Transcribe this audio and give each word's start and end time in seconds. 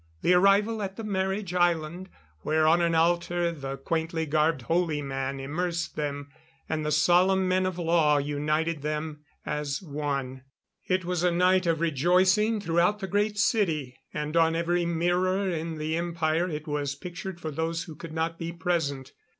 The 0.23 0.33
arrival 0.33 0.81
at 0.81 0.95
the 0.95 1.03
marriage 1.03 1.53
island, 1.53 2.09
where 2.39 2.65
on 2.65 2.81
an 2.81 2.95
altar 2.95 3.51
the 3.51 3.77
quaintly 3.77 4.25
garbed 4.25 4.63
holy 4.63 4.99
man 4.99 5.39
immersed 5.39 5.95
them; 5.95 6.31
and 6.67 6.83
the 6.83 6.91
solemn 6.91 7.47
men 7.47 7.67
of 7.67 7.77
law 7.77 8.17
united 8.17 8.81
them 8.81 9.19
as 9.45 9.79
one. 9.79 10.41
It 10.87 11.05
was 11.05 11.21
a 11.21 11.29
night 11.29 11.67
of 11.67 11.81
rejoicing 11.81 12.59
throughout 12.59 12.97
the 12.97 13.05
Great 13.05 13.37
City; 13.37 13.95
and 14.11 14.35
on 14.35 14.55
every 14.55 14.87
mirror 14.87 15.47
in 15.47 15.77
the 15.77 15.95
Empire 15.97 16.49
it 16.49 16.67
was 16.67 16.95
pictured 16.95 17.39
for 17.39 17.51
those 17.51 17.83
who 17.83 17.93
could 17.93 18.11
not 18.11 18.39
be 18.39 18.51
present. 18.51 19.11